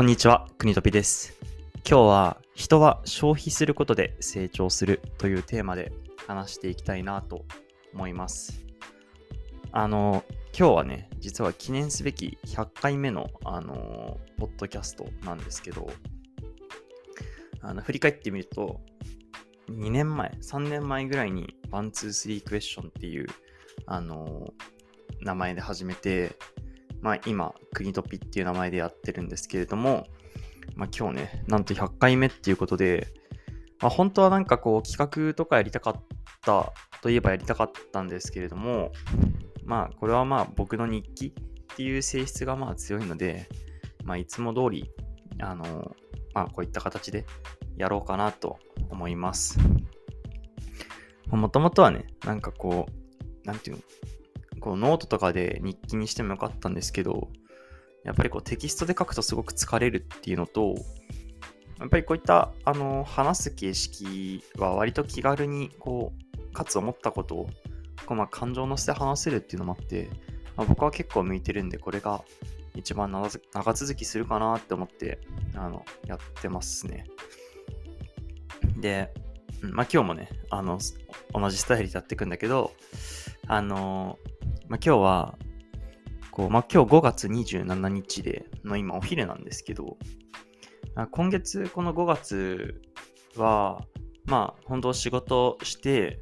[0.00, 1.34] こんにちは、クニトピです。
[1.86, 5.92] 今日は人は消費することで成長するというテーマで
[6.26, 7.44] 話していきたいなと
[7.92, 8.64] 思います。
[9.72, 10.24] あの、
[10.58, 15.86] 今日はね、実は記念すべき100回目の、あの、ポッドキャストなんですけど、
[17.60, 18.80] あの振り返ってみると、
[19.68, 23.26] 2年前、3年前ぐらいに、ワン、ツー、スリークエスチョンっていう、
[23.84, 24.54] あの、
[25.20, 26.38] 名前で始めて、
[27.00, 30.06] まあ今、国とぴっていう名前でやってるんですけれども、
[30.76, 33.08] まあ今日ね、なんと100回目っていうことで、
[33.80, 36.02] まあ本当はなんかこう企画とかやりたかっ
[36.42, 38.92] たといえばやりたかったんですけれども、
[39.64, 41.26] まあこれはまあ僕の日記
[41.72, 43.48] っていう性質がまあ強いので、
[44.04, 44.90] まあいつも通り、
[45.40, 45.94] あの、
[46.34, 47.24] まあこういった形で
[47.76, 48.58] やろうかなと
[48.90, 49.58] 思います。
[51.28, 53.82] もともとはね、なんかこう、なんていうの、
[54.60, 57.28] こうノートとかで日記にしてもよかったんですけど、
[58.04, 60.74] やっぱりこうテキストで書くとすごく疲れるっていうのと、
[61.78, 67.50] やっぱりこういったあの話す形式は割と気軽にこう、かつ思ったことを
[68.06, 70.10] こうま感情乗せて話せるっていうのもあって、
[70.56, 72.22] まあ、僕は結構向いてるんで、これが
[72.74, 75.20] 一番長続きするかなって思って
[75.54, 77.06] あのやってますね。
[78.76, 79.12] で、
[79.62, 80.78] まあ今日もね、あの
[81.32, 82.72] 同じスタイルでやっていくんだけど、
[83.46, 84.18] あの
[84.70, 85.36] まあ、今日は、
[86.30, 89.96] こう、まあ、今日5月27日で、の今お昼なんですけど、
[90.94, 92.80] あ今月この5月
[93.36, 93.80] は、
[94.26, 96.20] まあ、本当仕事して、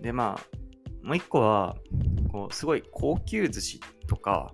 [0.00, 1.74] で、まあ、もう一個は、
[2.30, 4.52] こう、すごい高級寿司とか、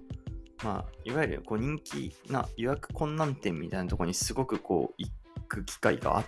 [0.65, 5.11] まあ、いわゆるこう人気な予約困難店みたいなところにすごくこう、行
[5.49, 6.27] く機会があっ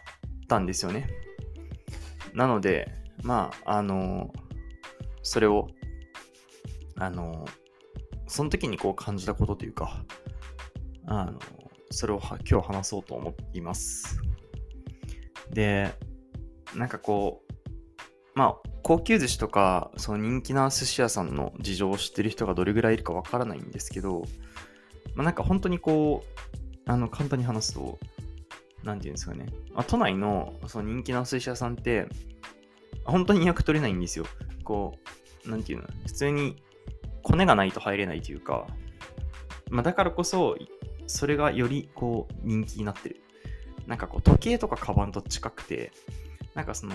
[0.48, 1.08] たんですよね。
[2.34, 4.30] なので、まあ、あの
[5.22, 5.68] それを、
[6.96, 7.44] あの、
[8.26, 10.04] その時にこう感じたことというか、
[11.06, 11.38] あの、
[11.90, 14.18] それをは今日話そうと思っています。
[15.50, 15.92] で、
[16.74, 17.52] なんかこう、
[18.34, 24.24] まあ、高級寿司とか、その人気な寿司屋さんの事情を知ってる人がどれぐらいいるかわからないんですけど、
[25.14, 27.98] まあ、なんか本当にこう、あの、簡単に話すと、
[28.82, 32.08] なんていうんですかね、まあ、都内のその人気な寿司屋さんって、
[33.04, 34.26] 本当に予約取れないんですよ。
[34.64, 34.98] こ
[35.46, 36.62] う、なんていうの、普通に
[37.24, 38.68] コネがないと入れないというか、
[39.70, 40.56] まあ、だからこそ、
[41.06, 43.20] それがよりこう人気になってる。
[43.86, 45.90] なんかこう時計とかカバンと近くて、
[46.54, 46.94] なんかその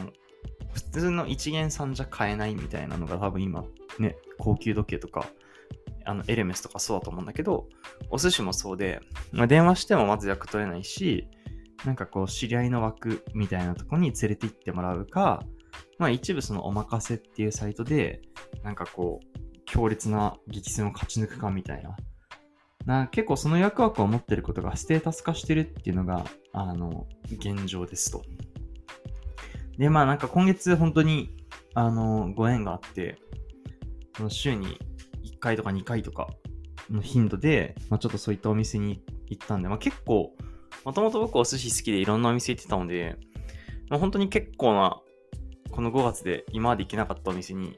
[0.71, 3.65] 普通の一元さんじゃ買えないみたいなのが多分今
[3.99, 5.27] ね、高級時計とか、
[6.05, 7.67] あのエルメスとかそうだと思うんだけど、
[8.09, 9.01] お寿司もそうで、
[9.31, 11.27] まあ、電話してもまず予約取れないし、
[11.85, 15.43] なんかこう知り合いの枠みたいなとこに連れて行ってもらうか、
[15.97, 18.21] まあ一部そのおまかせっていうサイトで、
[18.63, 19.28] なんかこう、
[19.69, 21.95] 強烈な激戦を勝ち抜くかみたいな。
[22.85, 28.23] な結構その役枠を持ってることがステータス化してるっていうのが、あの、現状ですと。
[29.77, 31.35] で、まあなんか今月本当に、
[31.75, 33.19] あの、ご縁があって、
[34.17, 34.79] その週に
[35.23, 36.29] 1回とか2回とか
[36.89, 40.33] の頻度で、まあちょっとそういったお店に行ったんで、まあ結構、
[40.83, 43.17] もともと僕お寿司好きでいろんなお店行ってたので、
[43.89, 44.99] まあ、本当に結構な
[45.71, 47.75] この5月で今まで行けなかったお店に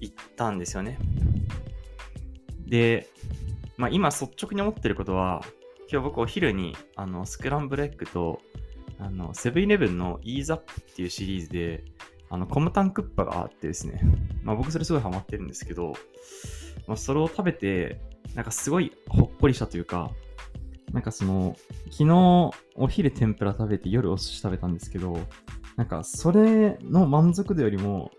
[0.00, 0.98] 行ったんですよね。
[2.66, 3.08] で、
[3.76, 5.42] まあ、今率直に思ってることは、
[5.90, 8.40] 今日僕お昼にあのスクランブルエッグと
[8.98, 11.84] あのセブンイレブンのイーズアップっていうシリーズで
[12.28, 14.00] あのコムタンクッパがあってですね、
[14.42, 15.92] まあ、僕それすごいハマってるんですけど、
[16.88, 18.00] まあ、それを食べて
[18.34, 20.10] なんかすごいほっこりしたというか、
[20.92, 21.56] なんかその
[21.90, 25.18] 昨日お昼天ぷら食べて夜お寿司食べたんですけど、
[25.76, 28.10] なんかそれの満足度よりも、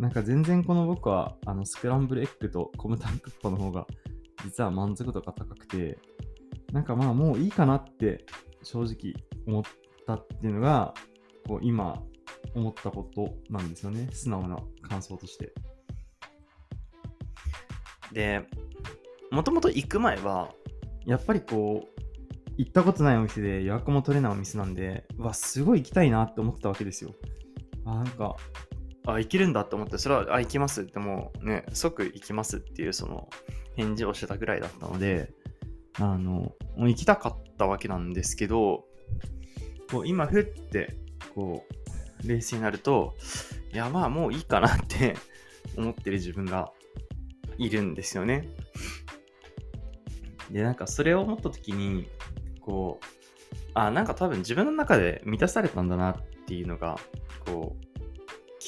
[0.00, 3.86] なんか全然この僕はあのスクランブルエッグとコムタンクッパの方が
[4.42, 5.98] 実は満足度が高くて、
[6.72, 8.24] なんかまあもういいかなって
[8.62, 9.14] 正直
[9.46, 9.62] 思っ
[10.06, 10.94] たっていうのが、
[11.46, 12.02] こう今
[12.54, 14.08] 思ったことなんですよね。
[14.10, 15.52] 素直な感想として。
[18.12, 18.46] で、
[19.30, 20.50] もともと行く前は、
[21.04, 22.00] やっぱりこう、
[22.56, 27.14] 行ったことないお店で予約も取れないお店なんで、うわ、すごい行きたいなって思ってたわけですよ。
[27.84, 28.36] あ、なんか、
[29.14, 33.28] あ、行けるんだって思って、それは、あ、行きますってもうね、即行きますっていうその
[33.76, 35.32] 返事をしてたぐらいだったので、
[35.94, 38.84] あの、もう行きたかったわけなんですけど、
[39.90, 40.96] こう今、ふって、
[41.34, 41.64] こ
[42.24, 43.14] う、冷静になると、
[43.72, 45.16] いや、まあもういいかなって
[45.76, 46.72] 思ってる自分が
[47.58, 48.48] いるんですよね。
[50.50, 52.08] で、なんかそれを思った時に、
[52.60, 53.04] こう、
[53.74, 56.16] あ、なんか多分自分の中で満たされたんだなっ
[56.46, 56.98] ていうのが、
[57.46, 57.89] こう、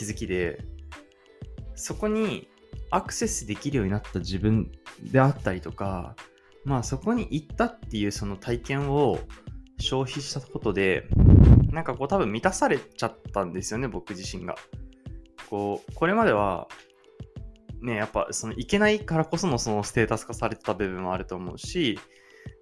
[0.03, 0.59] 気づきで、
[1.77, 2.49] そこに
[2.91, 6.17] アクセスできるようになった自分であったりとか、
[6.65, 9.21] まあそこに行ったっていうその体験を
[9.79, 11.07] 消費したことで、
[11.71, 14.57] なんかこう多分満たされちゃったんですよね、僕自身が。
[15.49, 16.67] こう、これまでは、
[17.81, 21.99] ね、やっぱその行けないからこそのそのステータス化されてた部分もあると思うし、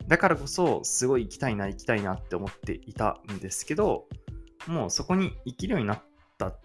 [0.09, 4.07] だからこそすごい行きたいな行きたいなって思っていたんですけど、
[4.67, 6.03] もうそこに生きるようになっ
[6.39, 6.61] たっ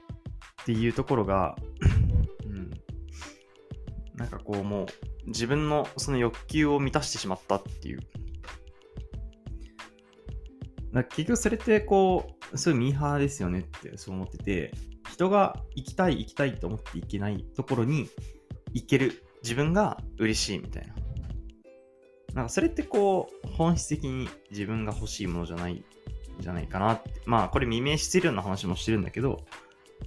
[0.62, 1.56] っていうところが、
[2.46, 2.72] うん、
[4.16, 4.86] なんかこうもう
[5.28, 8.00] 自分のその欲求を満たしてしまったっていう。
[10.94, 14.74] だ結局それってこう、そういうミーハーですよねってそう思ってて、
[15.12, 18.10] 人が行きたい行きたいと思って行けないところに
[18.74, 20.96] 行ける自分が嬉しいみたいな。
[22.34, 25.84] なんかそれってこう、本質的に自分が欲しいものじゃない
[26.40, 27.22] じゃないかなって。
[27.26, 29.46] まあこれ未明してるような話もしてるんだけど、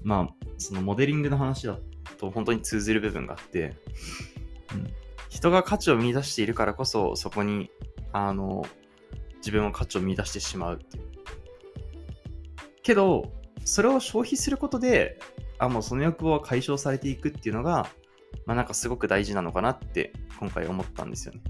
[0.02, 1.78] まあそのモデリングの話だ
[2.18, 3.76] と本当に通ずる部分があって、
[4.72, 4.92] うん、
[5.28, 7.70] 人が価値を見出しているからこそそこに
[8.12, 8.64] あの
[9.38, 11.08] 自分も価値を見出してしまうっていう。
[12.82, 13.32] けど、
[13.66, 15.18] それを消費することで、
[15.58, 17.88] あ、もうその欲望は解消されていくっていうのが、
[18.46, 21.42] まあなんかすごく大事なのかなって今回思ったんですよね。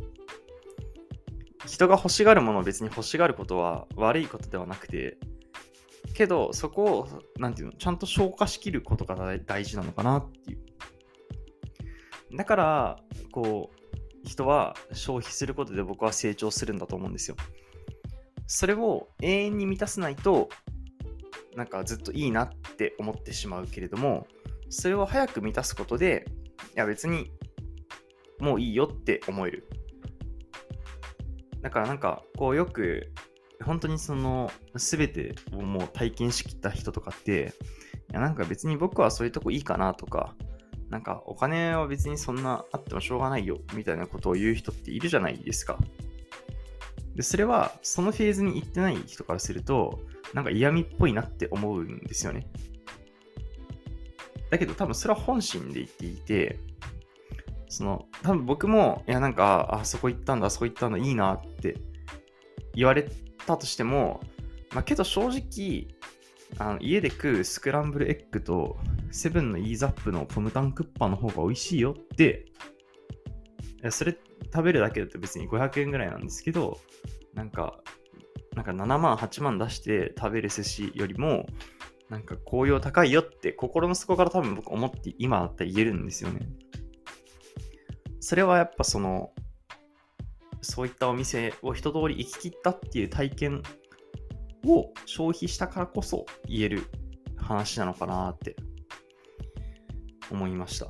[1.64, 5.16] 人が欲しがるものを別に欲しがることは悪いことではなくて、
[6.18, 12.36] けどそこを、なんていうの、ちゃんと消化しきることが大事なのかなっていう。
[12.36, 12.96] だから、
[13.30, 17.36] こう、人は消費することで僕は成長するんだと思うんですよ。
[18.48, 20.48] それを永遠に満たせないと、
[21.54, 24.26] なんかずっといいなって思ってしまうけれども、
[24.70, 26.26] それを早く満たすことで、
[26.74, 27.30] いや別に
[28.40, 29.68] もういいよって思える。
[31.60, 33.12] だからなんかこうよく
[33.64, 37.54] 本当にその全てをもう体験しきった人とかって、
[38.10, 40.34] いやなんか別に僕はそういうとこいいかなとか、
[40.90, 45.78] なんかお金は別にそんなあってもしょうがないよみたいなことを言う人っているじゃないですか。
[47.14, 50.00] で、それはそのフェーズに行ってない人からすると、
[50.34, 52.46] なんか嫌味っぽいなって思うんですよね。
[54.50, 56.60] だけど多分それは本心で言っていて、
[57.68, 61.76] その、多分僕も、いやなんか、あそこ行ったんだ、あそこ行ったんだ、いいなって
[62.74, 63.10] 言われ
[63.48, 64.20] たとしても、
[64.72, 65.88] まあけど正直、
[66.58, 68.78] あの家で食うスクランブルエッグと
[69.10, 72.46] セブンのイーザップのポムタンクッパの方が美味しいよって、
[73.90, 74.16] それ
[74.52, 76.78] 食べるだけだと別に500円ぐらいなんですけど、
[77.34, 77.80] なんか、
[78.54, 81.46] なんか7万、8万出して食べる寿司よりも、
[82.08, 86.48] なんか紅葉高いよって心の底から多分僕思って今だったら言えるんですよね。
[88.20, 89.32] それはやっぱその、
[90.62, 93.62] そういったお店を一通り行き切ったっていう体験
[94.64, 96.82] を消費したからこそ言える
[97.36, 98.56] 話なのかなって
[100.30, 100.88] 思いました。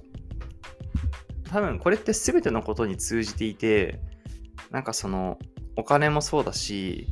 [1.50, 4.00] 多分これって全てのことに通じていて、
[4.70, 5.38] なんかその
[5.76, 7.06] お金もそうだし、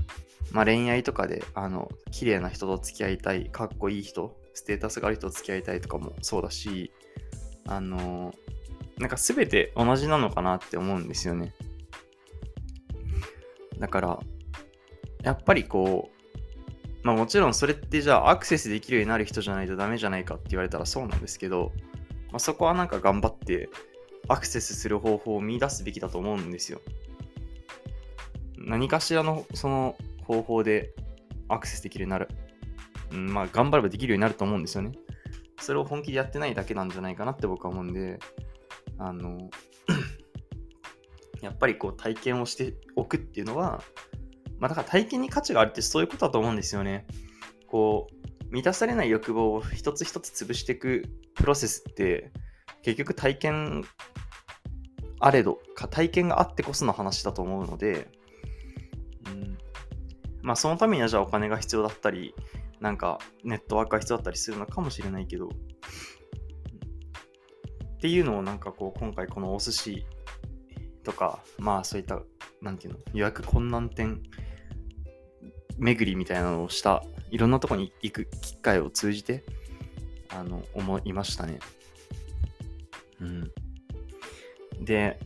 [0.50, 6.92] まあ、恋愛とかであの綺麗な人と付き合いたい、かっこいい人、ステータスがある人と付き合いたいとかもそうだし、
[7.66, 8.34] あの
[8.98, 11.54] なんか全て同じなのかなって思うんですよね。
[13.78, 14.20] だから、
[15.22, 16.16] やっぱりこう、
[17.06, 21.72] まあもちろんそれってじゃあアクセスできるようになる人じゃないとダメじゃないかって言われたらそうなんですけど、
[22.30, 23.68] まあ、そこはなんか頑張って
[24.28, 26.80] アクセスする方法を見出すべきだと思うんですよ。
[28.58, 30.92] 何かしらのその方法で
[31.48, 32.28] アクセスできるようになる。
[33.12, 34.92] うん、まあ頑張ればできるようになると思うんですよね。
[35.60, 38.18] それを本気でやってないだけなんじゃないかなって僕は思うんで、
[38.98, 39.48] あの、
[41.42, 43.82] やっぱりこう体験をしておくっていうのは、
[44.58, 47.06] まあだから体験に価値があるってそういうことだと思うんですよね。
[47.66, 52.32] こう、満たされない欲望を一つ一つ潰していくプロセスって、
[52.82, 53.84] 結局体験
[55.18, 58.08] あれど、か体験があってこその話だと思うので、
[59.26, 59.58] うん、
[60.42, 62.34] まあそのためにはじゃあお金が必要だったり、
[62.80, 65.50] なんかネットワークが必要だったりするのかもしれないけど、っ
[67.98, 70.06] ていうのをなんかこう今回このお寿司
[71.06, 72.20] とか、まあそういった、
[72.60, 74.20] なんていうの、予約困難点
[75.78, 79.44] 巡りみたいなのをした、いろんなとこに行く機会を通じて、
[80.28, 81.60] あの、思いましたね。
[83.20, 83.52] うん。
[84.84, 85.20] で、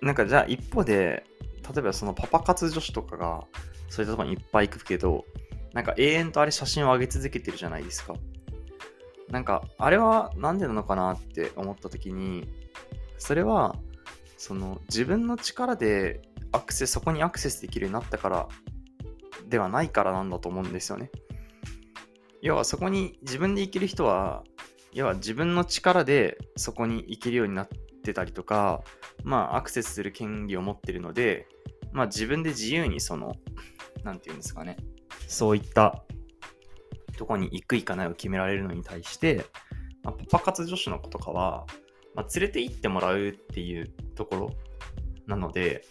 [0.00, 1.24] なんかじゃあ一方で、
[1.62, 3.44] 例えばそのパパ活女子とかが、
[3.90, 5.26] そういったとこにいっぱい行くけど、
[5.74, 8.14] なんか永遠とあれ写真を上げ続けてるじゃないですか。
[9.28, 12.48] なんか、あれはなんでなのかなって思った時に、
[13.18, 13.76] それは、
[14.42, 16.20] その自分の力で
[16.50, 18.48] アクセス、そこにアクセスできるようになったから
[19.48, 21.12] ではないからなんだと思うんですよね。
[22.40, 24.42] 要はそこに自分で行ける人は、
[24.92, 27.68] 要は自分の力でそこに行けるようになっ
[28.02, 28.82] てたりとか、
[29.22, 31.46] まあアクセスする権利を持ってるので、
[31.92, 33.36] まあ自分で自由にその、
[34.02, 34.76] なんていうんですかね、
[35.28, 36.02] そういった
[37.16, 39.46] とこに行く行かないを決められるのに対して、
[40.02, 41.64] まあ、パパ活女子の子とかは、
[42.16, 44.50] まあ、連れて行ってもらうっていうところ
[45.26, 45.84] なので、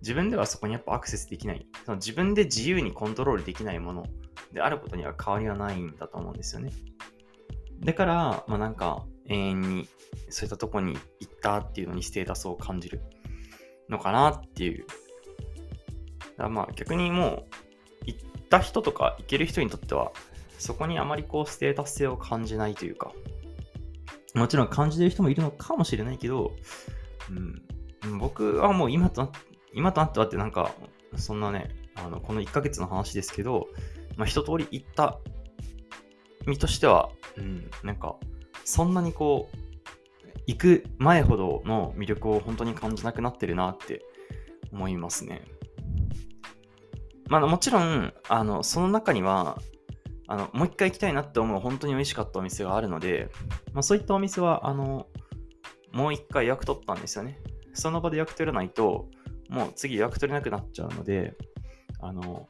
[0.00, 1.66] 自分ではそこにやっぱアクセスできない。
[1.84, 4.06] その自分で自由にコントロールできないもの
[4.52, 6.72] であることには変わりはないんだと思うんですよね。
[7.80, 9.88] だから、まあなんか永遠に
[10.28, 13.00] そういったとこに行ったっていうのにステータスを感じる
[13.88, 14.86] のかなっていう。
[16.36, 20.12] だまあ逆にもう行った人とか行ける人にとっては
[20.58, 23.12] そこにあまりこうステータス性を感じないというか、
[24.34, 26.52] もちろん感じてる人もいるのかもしれないけど、
[28.04, 29.30] うん、僕はもう今と
[29.72, 30.72] 今となってはってなんか、
[31.16, 33.68] そんなね、あのこの1ヶ月の話ですけど、
[34.16, 35.18] まあ、一通り行った
[36.46, 38.16] 身としては、うん、なんか、
[38.64, 39.56] そんなにこう、
[40.46, 44.02] 行く前ほどの魅力を本当に感じなくなってるなって
[44.72, 45.42] 思いますね。
[47.28, 49.58] まあ、もちろん、あの、その中には、
[50.26, 53.30] あの、もう一回行きたいなって思う本当に美味しかったお店があるので、
[53.72, 55.06] まあ、そういったお店は、あの、
[55.92, 57.38] もう一回予約取ったんですよね。
[57.74, 59.08] その場で予約取らないと、
[59.48, 61.36] もう次予約取れなくなっちゃうので、
[62.00, 62.48] あの、も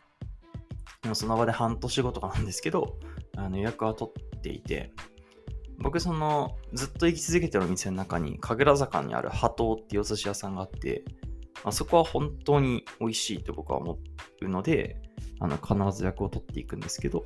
[1.13, 2.99] うその場で半年後とかなんですけど、
[3.37, 4.93] あの予約は取っていて、
[5.79, 11.05] 僕そのずっと行き続けてるお店の中に神楽坂にある波頭っていうお寿司屋さんがあって、
[11.65, 13.99] あそこは本当に美味しいと僕は思
[14.43, 15.01] うので、
[15.41, 17.25] あの、必ず役を取っていくんですけど、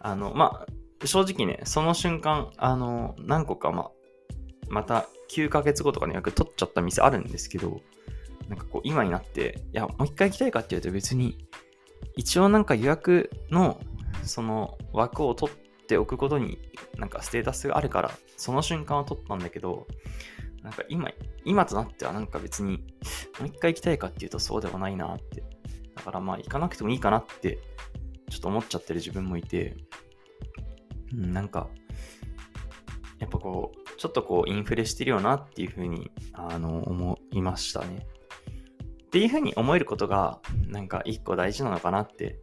[0.00, 0.64] あの、ま
[1.02, 3.90] あ、正直ね、その瞬間、あの、何個か、まあ、
[4.68, 7.80] また9ヶ月後とかに役取っちゃった店あるんですけど、
[8.48, 11.46] なんかこう、今になって、いや、もう一回行きたいかっていうと別に、
[12.16, 13.80] 一応なんか予約の、
[14.22, 15.56] その枠を取っ
[15.86, 16.58] ておくことに、
[16.96, 19.86] なんかステータスがあるから、その瞬間は取ったんだけど、
[20.62, 21.10] なんか今、
[21.44, 22.84] 今となってはなんか別に、
[23.38, 25.44] もう一回行きたいかっていうとそうではないなって。
[25.94, 27.58] だからまあ行かなくてもいいかなって
[28.30, 29.76] ちょっと思っちゃってる自分もいて、
[31.12, 31.68] うん、なんか、
[33.18, 38.06] やっぱこう、ちょっとこうインフレしてるよなっていうふうに、あの、思いましたね。
[39.06, 42.38] っていうふうに思えることが、なんか一個大事なのかなって、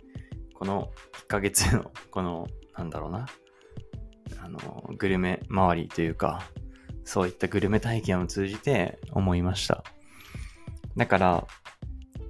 [0.53, 0.91] この
[1.25, 3.27] 1ヶ月の、この、なんだろうな、
[4.43, 6.43] あの、グルメ周りというか、
[7.03, 9.83] そういったグルメ体験を通じて思いました。
[10.95, 11.48] だから、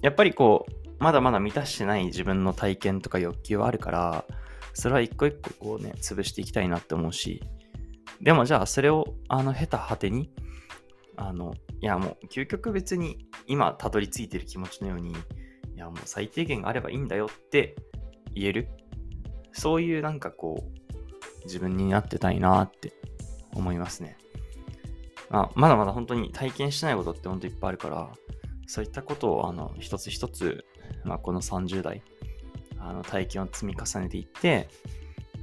[0.02, 4.26] やっぱりこう、まだまだ満たしてない自分の体験とか欲求はあるから、
[4.74, 7.44] それは一個一個こうね、潰していきたいなって思うし、
[8.24, 10.32] でもじゃあそれを、あの、経た果てに、
[11.16, 15.16] あの、いやもう究極別に今たどり着いてる気持ちのように、い
[15.76, 17.76] やもう最低限があればいいんだよって
[18.34, 18.70] 言える。
[19.52, 22.94] そういうなんかこう、自分になってたいなって
[23.54, 24.18] 思いますね。
[25.30, 28.12] まあ、まだまだ本当に体験してないことって本当いっぱいあるから、
[28.68, 30.66] そういったことをあの一つ一つ
[31.04, 32.02] まあ、この30代、
[32.80, 34.70] あの体験を積み重ねていって、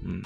[0.05, 0.23] うん。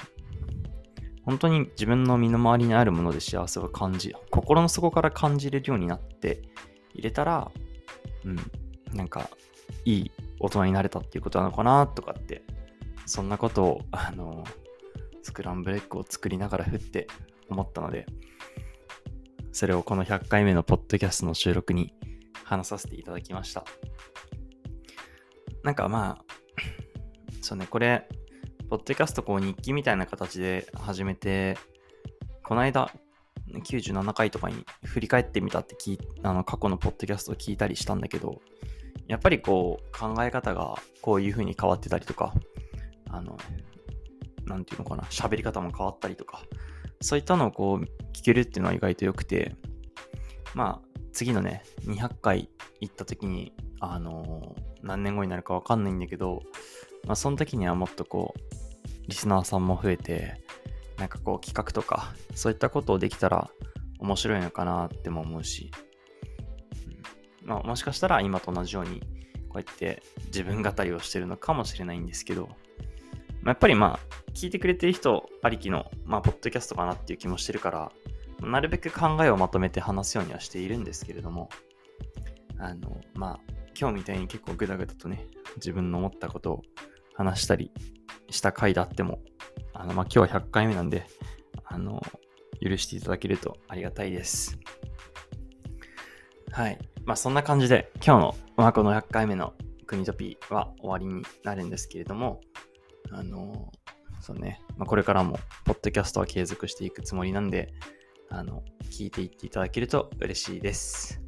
[1.25, 6.43] 本当に自分の身の回りにあるもので幸せを感じ、心の底から感じれるようになって
[6.93, 7.51] 入れたら、
[8.23, 8.37] うん、
[8.95, 9.29] なんか、
[9.83, 12.43] いい大人になれたっていうことなのかなとかって、
[13.05, 14.43] そんなことを、あの、
[15.23, 17.07] スクランブルエッグを作りながら振って
[17.49, 18.05] 思ったので、
[19.51, 21.93] それをこの100回目のポッドキャストの収録に
[22.43, 23.63] 話させていただきました。
[25.63, 26.25] なんかまあ、
[27.41, 28.07] そうね、これ、
[28.69, 31.55] ポッドキャストこう日記みたいな形で始めて、
[32.43, 32.91] この間、
[33.53, 38.41] 97回とかに振り返ってみたって聞あの過去のポッドキャストを聞いたりしたんだけど、
[39.07, 42.33] やっぱりこう考え方がこういう風に変わってたりとか、
[43.11, 43.37] あの、
[44.45, 46.41] なんていうのかな、喋り方も変わったりとか、
[47.01, 49.55] そういったのをこう聞けるっていうのは意外と良くて、
[50.55, 52.49] まあ、次のね、200回
[52.81, 56.41] 行った時に、あのー、何年後になるかわかんないんだけど、
[57.05, 58.39] まあ、その時にはもっとこう、
[59.07, 60.41] リスナーさんも増えて、
[60.97, 63.49] なんかこう企画とか、そういったことをできたら
[63.99, 65.71] 面白いのかなっても思うし、
[67.43, 67.49] うん。
[67.49, 69.01] まあ、もしかしたら今と同じように、
[69.49, 72.47] こうやって自分語りをしてるのかもしれないんですけど、
[73.41, 77.91] まあ、やっぱりまあ、聞いてくれてる人ありきの、まあ、ポッドキャストかなっていう気もしてるから、
[78.41, 81.49] なるべく考えをまとめて話すようにはしているんですけれども、
[82.57, 83.39] あの、まあ、
[83.79, 86.61] 今日みたいに結構グダグダとね、自分の思ったことを
[87.15, 87.71] 話したり
[88.29, 89.19] した回であっても、
[89.73, 91.07] あの、まあ、今日は100回目なんで、
[91.65, 92.01] あの、
[92.61, 94.57] 許していただけるとありがたいです。
[96.51, 96.79] はい。
[97.05, 99.53] まあ、そんな感じで、今日の、まあ、この100回目の
[99.85, 102.41] 国トピーは終わりになるんですけれども、
[103.11, 103.71] あの、
[104.21, 107.73] そうね、まあ、これからも、ポッドキャストは継続していくつもりなんで、
[108.29, 111.21] あの、聞いていっていただけると嬉しいです。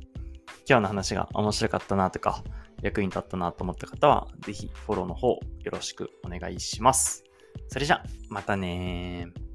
[0.67, 2.43] 今日の話が面白かったなとか、
[2.81, 5.39] 役に立ったなと思った方は、ぜひフォローの方よ
[5.71, 7.23] ろしくお願いします。
[7.69, 9.46] それじゃ、またねー。